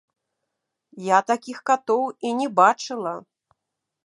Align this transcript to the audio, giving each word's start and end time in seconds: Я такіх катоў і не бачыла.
Я 1.07 1.19
такіх 1.31 1.57
катоў 1.71 2.03
і 2.29 2.35
не 2.41 2.47
бачыла. 2.61 3.13